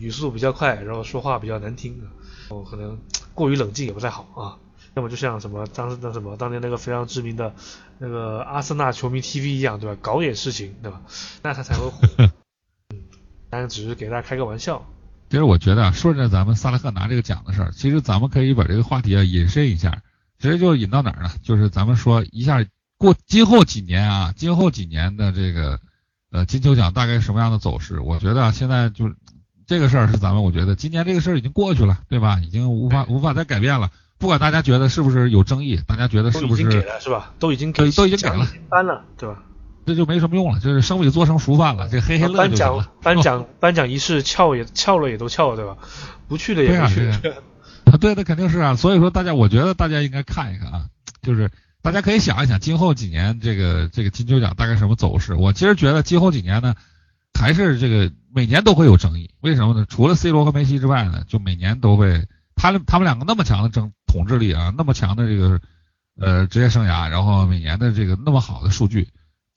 [0.00, 2.00] 语速比较快，然后说话比较难听，
[2.48, 2.98] 哦，可能
[3.34, 4.56] 过于冷静也不太好啊。
[4.94, 7.54] 要么就像什么当时那什么当年那个非常知名的
[7.98, 9.96] 那个阿森纳球迷 TV 一样，对吧？
[10.02, 11.00] 搞点事情，对吧？
[11.42, 11.98] 那他才会火。
[12.92, 13.00] 嗯，
[13.48, 14.86] 当然只是给大家开个玩笑。
[15.32, 20.02] 其实我觉得啊，顺着咱们萨拉赫拿这个奖的事儿，其实咱们可以把这个话题啊引申一下，
[20.38, 21.30] 直接就引到哪儿呢？
[21.42, 22.62] 就是咱们说一下。
[22.98, 25.80] 过今后几年啊，今后几年的这个
[26.30, 27.98] 呃金球奖大概什么样的走势？
[27.98, 29.10] 我觉得啊，现在就
[29.66, 32.38] 这个事儿是咱们，我觉得今年这个事儿已经过去了，对吧？
[32.40, 33.90] 已经无法无法再改变了。
[34.18, 36.62] 不管大家觉得是不是有争议，大家觉得是不是？
[36.62, 37.32] 都已经给了是吧？
[37.38, 39.42] 都已经给都已经给了，颁了对吧？
[39.86, 45.76] 这就没什么用了，就是生米做成熟饭了，这嘿嘿乐颁奖颁奖颁奖仪式翘也翘了也都翘了，对吧？
[46.28, 47.10] 不去的也不去。
[48.00, 48.76] 对，那肯定是啊。
[48.76, 50.86] 所以说大家，我觉得大家应该看一看啊，
[51.22, 51.50] 就是。
[51.84, 55.34] 大家可以想一想，今后几年这个这个金球奖大概什么走势？
[55.34, 56.76] 我其实觉得今后几年呢，
[57.34, 59.30] 还是这个每年都会有争议。
[59.40, 59.84] 为什么呢？
[59.88, 65.60] 除了 C 罗和梅西之外呢，就每年都会，他他们两个那么强的争统治力啊，那么强的这个
[66.20, 69.08] 呃职业生涯，然后每年的这个那么好的数据，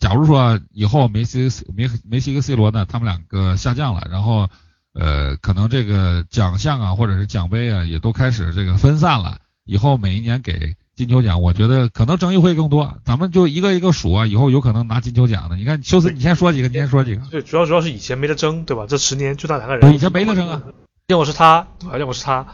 [0.06, 4.48] 假如说以后梅西梅梅西跟 C 罗呢，他们两个下降了，然后
[4.94, 10.76] 呃可能这个奖项啊或者是奖杯啊也都开始这个分散了，以后每一年给。
[10.96, 12.98] 金球奖，我觉得可能争议会更多。
[13.04, 15.58] 咱们就一个一个数啊，以后有可能拿金球奖的。
[15.58, 17.22] 你看，休斯，你先说几个，你先说几个。
[17.30, 18.86] 对，主要主要是以前没得争，对吧？
[18.88, 19.94] 这十年就那两个人。
[19.94, 20.62] 以前没得争啊，
[21.08, 21.68] 要么是他，
[22.00, 22.48] 要么是他，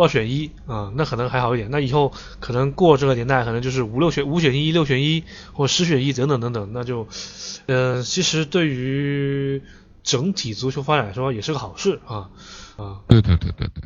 [0.00, 1.70] 二选一啊，那可能还好一点。
[1.70, 7.08] 那以后可能过这个年代，可能就是五六选五选一、六选一或十选一等等等等，那就，
[7.66, 9.62] 呃，其实对于
[10.02, 12.30] 整体足球发展来说也是个好事啊
[12.76, 13.00] 啊。
[13.08, 13.82] 对对对对对。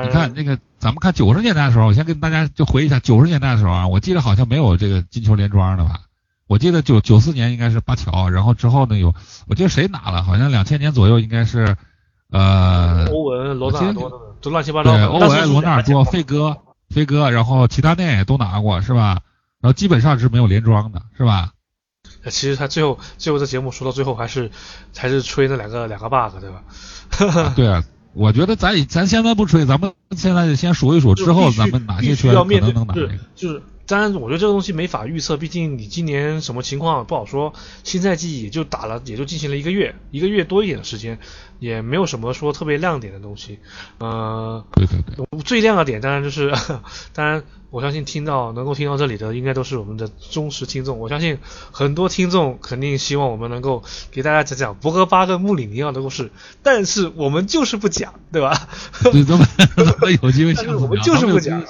[0.00, 6.02] 你看那个，咱们看九十年代的时候，我先跟大家就回忆一下九十年代的时候啊，我记得好像没有这个金球连庄的吧？
[6.46, 9.12] 我记得九九四年应该是巴乔，然后之后呢有，
[9.48, 10.22] 我记得谁拿了？
[10.22, 11.76] 好像两千年左右应该是，
[12.30, 14.90] 呃，欧文、罗纳尔多，都乱七八糟。
[14.92, 16.56] 对，欧文、罗纳尔多、费哥、
[16.90, 19.20] 飞哥，然后齐达内都拿过是吧？
[19.60, 21.52] 然后基本上是没有连庄的，是吧？
[22.24, 24.50] 其实他最后最后这节目说到最后还是
[24.96, 27.52] 还是吹那两个两个 bug 对吧？
[27.54, 27.84] 对啊。
[28.14, 32.94] 我觉得咱咱现在不吹，咱们现在先数一数，之后咱们哪些圈可能能拿？
[33.36, 37.54] 就是，当然，我觉得这个东西没法预测，毕竟你今年什么情况不好说。
[37.82, 41.18] 新赛季也就打了，也就进行了一个月，一个月多一点的时间，
[41.58, 43.58] 也没有什么说特别亮点的东西。
[43.98, 46.52] 呃，对对对，最亮的点当然就是，
[47.12, 47.42] 当然。
[47.70, 50.98] 我相信听到能够听到这里的，应该都是我们的忠实听众。
[50.98, 51.36] 我相信
[51.70, 58.68] 很多听众肯定希望我们能够给大家讲讲博格巴跟穆里尼奥的故事，但是我们就是不讲，对吧？
[59.12, 59.46] 对，咱们
[60.22, 61.62] 有机会讲，我们就是不讲。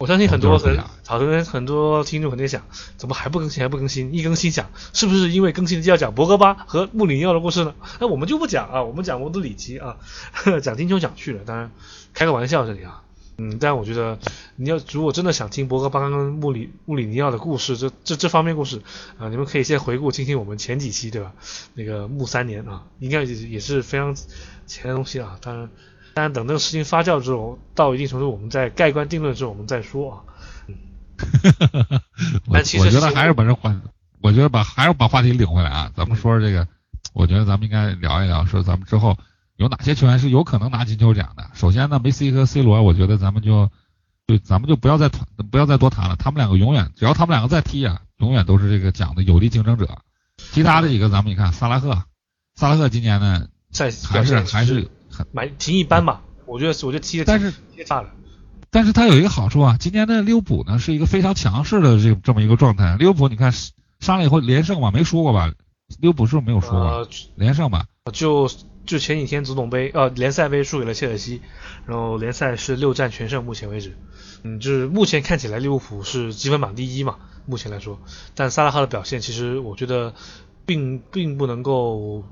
[0.00, 2.62] 我相信很多很好多很多听众肯定想，
[2.96, 4.14] 怎么还不更新还不更新？
[4.14, 7.74] 一更新讲，是不是因为更新就要讲博格巴和穆里尼奥的故事呢？
[8.00, 9.98] 那我们就不讲啊，我们讲蒙德里奇啊，
[10.62, 11.44] 讲金球奖去了。
[11.44, 11.70] 当然，
[12.14, 13.02] 开个玩笑这里啊。
[13.36, 14.18] 嗯，但我觉得
[14.56, 18.80] 你要如果真的想听博格巴跟穆里穆里尼奥的故事，这这这方面故事
[19.18, 21.34] 啊，你们可以先回顾听听我们前几期，对吧？
[21.74, 24.16] 那个穆三年啊，应该也也是非常
[24.66, 25.36] 前的东西啊。
[25.42, 25.68] 当然，
[26.20, 30.20] 当然等这个事情发酵之后，到一定程度，我们再盖棺定论之后，我们再说啊。
[32.52, 33.74] 但其实我觉得还是把这话，
[34.20, 36.68] 我觉得把还是把话题领回来啊，咱们说说这个，
[37.14, 39.16] 我觉得咱们应该聊一聊，说咱们之后
[39.56, 41.50] 有哪些球员是有可能拿金球奖的。
[41.54, 43.70] 首先呢，梅西和 C 罗，我觉得咱们就
[44.26, 50.02] 就咱们就不要再谈，不要再多谈了，他们两个永远只要他们两个再踢啊，永远都是这个奖的有力竞争者。
[50.36, 52.02] 其他的几个咱们你看，萨拉赫，
[52.56, 54.88] 萨拉赫今年呢在还是还是很，
[55.32, 58.10] 蛮挺一般吧，我觉得我觉得踢的但是踢差了。
[58.70, 62.96] 但是他有一个好处啊，今年的利物浦呢是一个非常强势的这这么一个状态。
[62.96, 63.52] 利物浦你看
[63.98, 65.52] 上了以后连胜嘛，没输过吧？
[65.98, 66.78] 利物浦是不是没有输过？
[66.78, 67.86] 呃，连胜吧？
[68.12, 68.48] 就
[68.86, 71.42] 就前几天足总杯呃联赛杯输给了切尔西，
[71.86, 73.96] 然后联赛是六战全胜，目前为止，
[74.44, 77.98] 嗯，就是目前看起来利物浦是积分榜第一嘛，目前来说，
[78.36, 80.14] 但萨拉赫的表现其实我觉得
[80.64, 82.24] 并并不能够，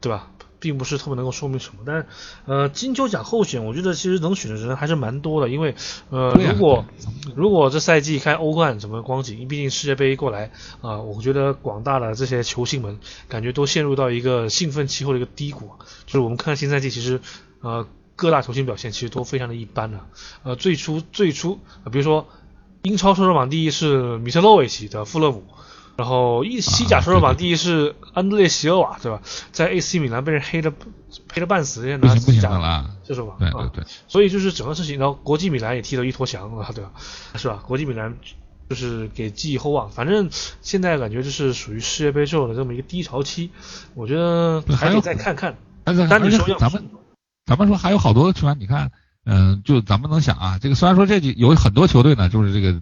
[0.00, 0.32] 对吧？
[0.64, 2.06] 并不是特别能够说明什么，但是
[2.46, 5.74] 呃，金球奖候选，我觉得其实能选的人还是蛮多的，因为
[6.08, 6.86] 呃，如果
[7.36, 10.50] 如果这赛季开欧冠什么光景，毕竟世界杯过来
[10.80, 12.98] 啊、我觉得广大的这些球星们
[13.28, 15.76] 感觉都陷入到一个兴奋期后的一个低谷啊。
[16.06, 17.20] 就是我们看新赛季，其实
[17.60, 20.00] 呃各大球星表现其实都非常的一般的、
[20.44, 22.26] 呃，最初最初、呃比如说
[22.82, 25.44] 英超射手榜第一是米特洛维奇的富勒姆。
[25.96, 29.22] 然后一西甲射手榜第一是安德烈席尔瓦，对吧？
[29.52, 30.72] 在 AC 米兰被人黑的
[31.32, 33.34] 黑的半死，人家拿西甲了，就是吧？
[33.38, 36.90] 对啊对对，所以就是整个事情，然后国际米兰也踢了一坨翔啊，对吧？
[37.36, 37.62] 是吧？
[37.66, 38.16] 国际米兰
[38.68, 40.28] 就是给寄予厚望，反正
[40.62, 43.50] 现在感觉就是属于世界杯之后的这么一个低潮期，
[43.94, 45.56] 我觉得还得再看看。
[45.84, 46.84] 但你说要咱们
[47.44, 48.90] 咱们说还有好多球员，你看，
[49.26, 52.80] 嗯、就咱们能想啊，这个虽然说这几有很多球队呢，就是这个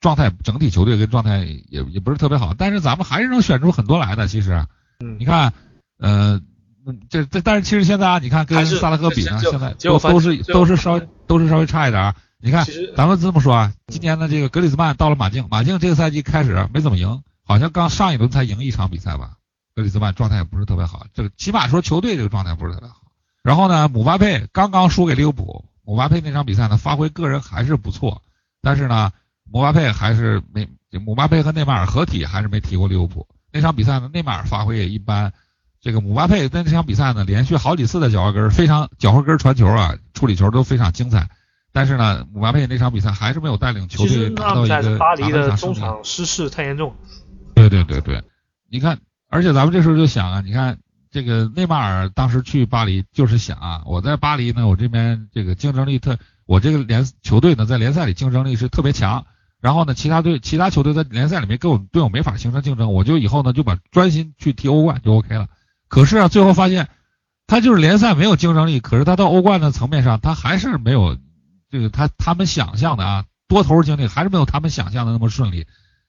[0.00, 4.26] 状态整体球队跟状态也也不是特别好，但是咱们还是能选出很多来的。
[4.28, 4.64] 其实，
[5.00, 5.52] 嗯你看，
[5.98, 6.40] 呃，
[6.86, 12.14] 嗯这这但是其实现在啊，你看跟萨拉赫比呢，现在都都是都是稍微都是稍微差一点儿。
[12.42, 19.32] 你看，咱们这么说啊，今年的这个格里兹曼到了马竞，马竞这个赛季开始没怎么赢，好像刚上一轮才赢一场比赛吧。
[19.74, 22.96] 格里兹曼状态也不是特别好，这个起码说球队这个状态不是特别好。
[23.42, 28.22] 然后呢，姆巴佩刚刚输给利物浦，姆巴佩那场比赛呢发挥个人还是不错，
[28.62, 29.12] 但是呢，
[29.52, 30.68] 姆巴佩还是没
[31.04, 33.26] 姆巴佩和内马尔合体还是没踢过利物浦。
[33.52, 35.32] 那场比赛呢，内马尔发挥也一般。
[35.80, 41.28] 这个姆巴佩在那场比赛呢，连续好几次的脚后跟儿非常脚后跟儿传球啊，处理球都非常精彩。
[41.72, 45.72] 但是呢，姆巴佩那场比赛还是没有带领球队到一个巴黎的中。
[45.72, 46.94] 场失势太严重，
[47.54, 48.22] 对对对对，
[48.68, 50.78] 你看，而且咱们这时候就想啊，你看
[51.10, 59.24] 这个内马尔当时去巴黎就是想啊，我在巴黎呢，我这边这个竞争力特，我这个联球队呢在联赛里竞争力是特别强，
[59.60, 65.48] 然后呢，其他队其他球队在联赛里面跟我们队友没法形成竞争，我就以后呢就把专心去踢欧冠就 OK 了。
[65.88, 66.88] 可是啊，最后发现
[67.46, 71.16] 他就是联赛没有竞争力，可是他到欧冠的层面上，他还是没有
[71.70, 75.66] 这个他他们想象的啊，多投入精力还是没有他们想象的那么顺利，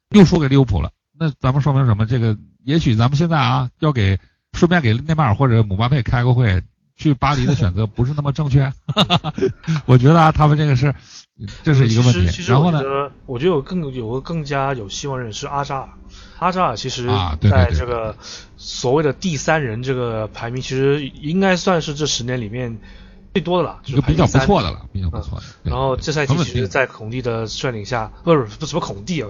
[0.10, 0.92] 又输给利物浦了。
[1.20, 2.06] 那咱们说明什么？
[2.06, 4.20] 这个也许咱们现在啊，要给
[4.54, 6.64] 顺便给内马尔或者姆巴佩开个会，
[6.96, 8.72] 去巴黎的选择不是那么正确。
[9.86, 10.96] 我觉得啊，他们这个是
[11.63, 12.44] 这是一个问题。
[12.48, 15.89] 然后呢我觉，得，我觉得有更有个更加有希望的人是阿扎尔。
[16.39, 17.08] 阿扎尔其实
[17.41, 18.15] 在这个
[18.58, 22.80] 所谓的第三人这个排名，其实应该算是这十年里面
[23.34, 25.46] 最多的了，就是比较不错的了，比较不错的。
[25.63, 29.30] 对然后这赛季其实，在孔蒂的率领下，不是不是什么孔蒂啊，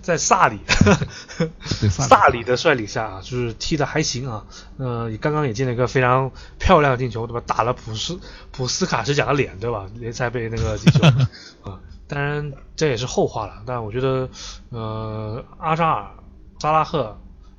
[0.00, 0.58] 在萨里
[1.80, 4.44] 对 萨里的率领下啊，就是踢的还行啊。
[4.78, 7.42] 呃，刚刚也进了一个非常漂亮的进球，对吧？
[7.46, 8.18] 打了普斯
[8.52, 9.86] 普斯卡什贾的脸，对吧？
[9.96, 11.06] 联赛杯那个进球
[11.70, 11.78] 啊。
[12.08, 14.28] 当然这也是后话了，但我觉得
[14.70, 16.10] 呃阿扎尔、
[16.58, 17.18] 扎拉赫，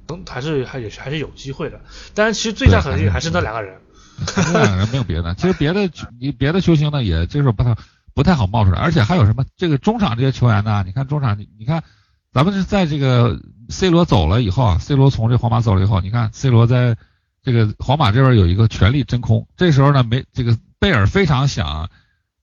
[0.10, 1.82] 嗯，还是还也是还是有机会的。
[2.16, 3.80] 当然，其实最大可能性还是那两个人。
[4.26, 7.76] 这两个人没有别的，其实别的球你别的球星呢也这时候不太
[8.14, 10.84] 不太好冒出来，而且还有什么这个中场这些球员呢？
[10.86, 11.84] 你看中场，你你看
[12.32, 16.98] 咱们是在这个 C 罗走了以后啊，C 罗从这皇马走了以后，你看 C 罗在
[17.42, 21.90] 这个皇马这边有一个权力真空，这时候呢没这个贝尔非常想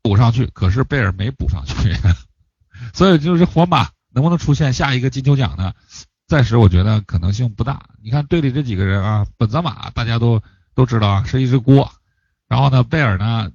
[0.03, 1.75] 补上去，可是贝尔没补上去，
[2.93, 5.73] 所以就是皇马能不能出现下一个金球奖呢？
[6.27, 7.83] 暂时我觉得可能性不大。
[8.01, 10.41] 你看队里这几个人啊，本泽马大家都
[10.81, 11.93] 都知道啊，是一只锅。
[12.49, 13.51] 然后呢，贝尔呢，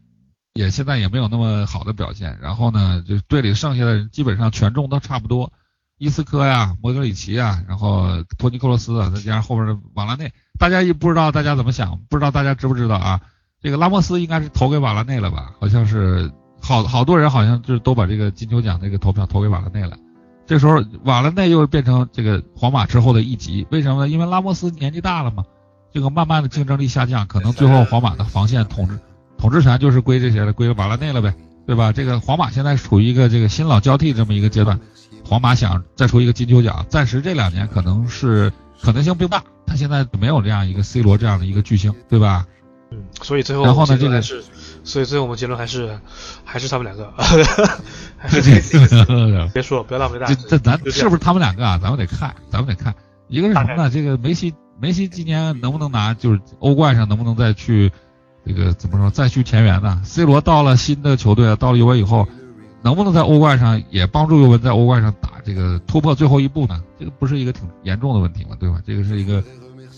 [0.53, 2.37] 也现在也没有那么好的表现。
[2.39, 5.51] 然后呢，就队里剩下的人基本上权重都差不多，
[5.97, 13.19] 伊斯科呀、莫德里奇呀，然后托尼克罗斯啊，再加上后边的瓦拉内，大家也不知道大家怎么想，不知道大家知不知道啊？
[13.59, 15.51] 这个拉莫斯应该是投给瓦拉内了吧？
[15.59, 19.97] 好像是好好多人好像就是都把这个金球奖这个投票投给瓦拉内了。
[20.45, 24.09] 这时候瓦拉内又变成这个皇马之后的一级，为什么呢？
[24.09, 25.43] 因为拉莫斯年纪大了嘛，
[25.95, 28.99] 这个慢慢的竞争力下降，可能最后皇马的防线统治
[29.37, 31.33] 统治权就是归这些了，归瓦拉内了呗，
[31.65, 31.93] 对吧？
[31.93, 34.77] 这个皇马现在处于一个这个新老交替这么一个阶段，
[35.23, 39.41] 皇马想再出一个金球奖，暂时这两年可能是可能性并不大。
[39.65, 42.45] 他现在没有这样一个 C 罗这样的一个巨星，对吧？
[42.91, 44.43] 嗯，所以最后然后呢这个结论是，
[44.83, 45.97] 所以最后我们结论还是
[46.43, 47.09] 还是他们两个，
[48.19, 48.51] 还是这
[49.53, 50.35] 别说了，不要浪费大家。
[50.35, 51.79] 这这咱是不是他们两个啊？
[51.81, 52.93] 咱们得看，咱们得看。
[53.27, 53.89] 一个是什么呢？
[53.89, 57.91] 这个梅西，梅西今年能不能拿，就是欧冠上能不能再去，
[58.45, 62.27] 这个怎么说，再续前缘呢？C 罗到了新的球队，到了尤文以后，
[62.81, 66.83] 能不能在欧冠上也帮助尤文在欧冠上打这个突破最后一步呢？
[66.99, 68.55] 这个不是一个挺严重的问题吗？
[68.59, 68.81] 对吧？
[68.85, 69.43] 这个是一个，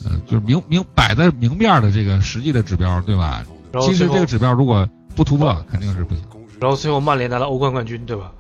[0.06, 3.44] 呃，就是明明摆在明面的这个实际的指标，对吧？
[3.82, 6.24] 其实这个指标如果不突破，肯定是不行。
[6.60, 8.32] 然后最后曼联拿了欧冠冠军，对吧？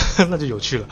[0.30, 0.86] 那就有趣了。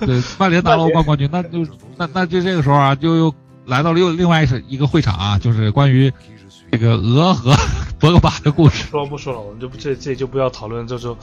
[0.00, 3.34] 对，曼联拿了欧冠冠军，那就那那就这个时候啊，就又
[3.66, 6.12] 来到了又另外一个会场啊，就是关于
[6.72, 7.54] 这个俄和
[8.00, 8.84] 博格巴的故事。
[8.88, 11.16] 说不说了，我们就不这这就不要讨论这种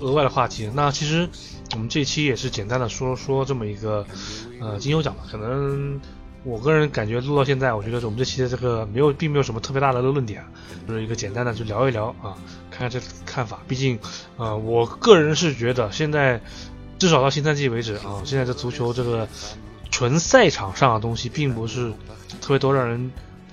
[0.00, 0.70] 额外的话题。
[0.74, 1.28] 那其实
[1.72, 4.06] 我们这期也是简单的说说这么一个
[4.60, 5.22] 呃金球奖吧。
[5.30, 6.00] 可能
[6.46, 10.44] 我个人感觉录到现在，我觉得我们这期的这个没有并没有什么特别大的论点，
[10.86, 12.38] 就是一个简单的就聊一聊啊，
[12.70, 13.58] 看看这看法。
[13.66, 13.98] 毕竟
[14.36, 16.40] 呃，我个人是觉得现在
[17.00, 19.28] 至少到新赛季为止啊，现在这足球这个
[19.90, 21.92] 纯赛场上的东西并不是
[22.40, 23.10] 特别多让人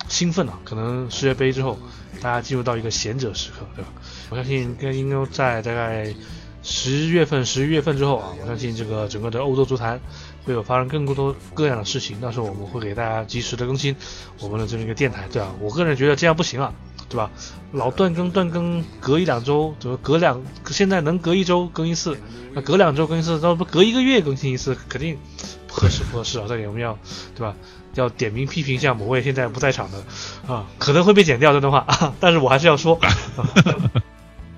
[0.07, 0.53] 兴奋的。
[0.63, 1.79] 可能世界杯之后，
[2.21, 3.89] 大家进入到一个闲者时刻，对吧？
[4.29, 6.13] 我相信应该应该在大概
[6.61, 9.99] 十月份、十一月份之后啊，我相信这个整个的欧洲足坛
[10.45, 13.95] 会有发生更多各样的事情，到时候我们会给大家及时的更新
[14.39, 15.49] 我们的这么一个电台，对吧？
[15.59, 16.73] 我个人觉得这样不行啊，
[17.09, 17.31] 对吧？
[17.71, 20.41] 老断更断更，隔一两周，怎么隔两？
[20.67, 22.17] 现在能隔一周更一次，
[22.53, 25.17] 那隔两周更一次，那不隔一个月更新一次，肯定
[25.67, 26.45] 不合适，不合适啊！
[26.47, 26.97] 这点我们要，
[27.35, 27.55] 对吧？
[27.95, 30.03] 要点名批评一下某位现在不在场的
[30.51, 33.09] 啊，可能会被剪掉这段话，啊、但是我还是要说啊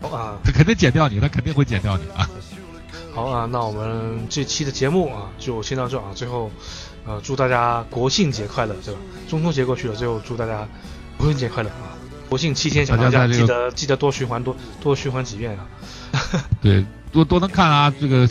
[0.10, 0.40] 啊。
[0.44, 2.30] 他肯定剪掉你，他肯定会剪掉你啊！
[3.16, 6.07] 好啊，那我们这期的节目啊，就先到这啊。
[6.13, 6.51] 最后，
[7.05, 8.99] 呃，祝大家国庆节快乐，对吧？
[9.30, 10.68] 中秋节过去了，最后祝大家
[11.18, 11.95] 国庆节快乐啊！
[12.28, 15.66] 国庆七天小长假，大家在这个记得记得多循环多多循环几遍啊！
[16.61, 17.93] 对，多多能看啊！
[18.01, 18.28] 这个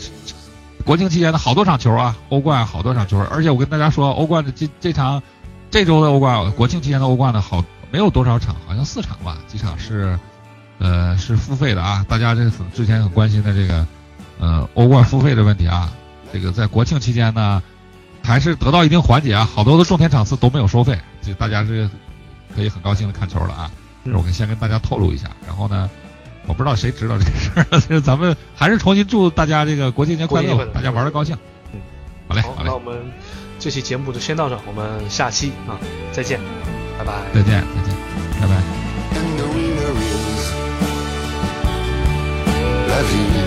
[0.85, 5.23] 国庆期间的好多场球啊，欧冠好多场球，而且我跟大家说，欧冠的这这场
[5.71, 10.19] 这周的欧冠，国庆期间的欧冠呢好没有多少场，好像四场吧，几场是
[10.77, 12.05] 呃是付费的啊。
[12.07, 13.83] 大家这很之前很关心的这个
[14.39, 15.91] 呃欧冠付费的问题啊，
[16.31, 17.61] 这个在国庆期间呢
[18.23, 21.89] 还是得到一定缓解啊，好多的重点场次都没有收费，这大家是
[22.55, 23.71] 可以很高兴的看球了啊。
[24.03, 25.89] 这是我先跟大家透露一下，然后呢。
[26.47, 31.35] 我不知道谁知道这个事儿，就是咱们还是重新祝大家这个国庆节快乐，大家玩的高兴。
[31.73, 31.81] 嗯，
[32.27, 33.11] 好嘞，好，好嘞那我，们
[33.57, 35.73] 这期节目就先到这，我们下期啊
[36.11, 36.39] 再见，
[36.99, 37.13] 拜拜。
[37.33, 37.95] 再见，再见，
[38.39, 38.47] 拜
[43.41, 43.44] 拜。